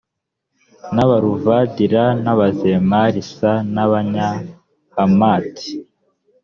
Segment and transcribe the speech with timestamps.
[0.95, 3.35] n abaruvadi r n abazemari s
[3.73, 5.69] n abanyahamati